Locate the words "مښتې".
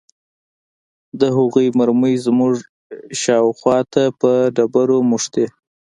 5.09-5.45